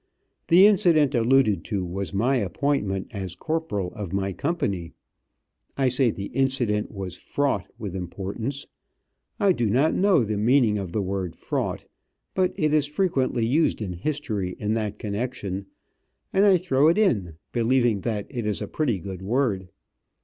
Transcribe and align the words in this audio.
The 0.47 0.65
incident 0.65 1.13
alluded 1.13 1.63
to 1.65 1.85
was 1.85 2.11
my 2.11 2.37
appointment 2.37 3.05
as 3.11 3.35
corporal 3.35 3.93
of 3.93 4.11
my 4.11 4.33
company. 4.33 4.93
I 5.77 5.89
say 5.89 6.09
the 6.09 6.31
incident 6.33 6.89
was 6.89 7.17
"fraught" 7.17 7.67
with 7.77 7.95
importance. 7.95 8.65
I 9.39 9.51
do 9.51 9.69
not 9.69 9.93
know 9.93 10.23
the 10.23 10.37
meaning 10.37 10.79
of 10.79 10.91
the 10.91 11.03
word 11.03 11.35
fraught, 11.35 11.85
but 12.33 12.51
it 12.55 12.73
is 12.73 12.87
frequently 12.87 13.45
used 13.45 13.79
in 13.79 13.93
history 13.93 14.55
in 14.57 14.73
that 14.73 14.97
connection, 14.97 15.67
and 16.33 16.47
I 16.47 16.57
throw 16.57 16.87
it 16.87 16.97
in, 16.97 17.35
believing 17.51 18.01
that 18.01 18.25
it 18.27 18.47
is 18.47 18.59
a 18.59 18.67
pretty 18.67 18.97
good 18.97 19.21
word. 19.21 19.69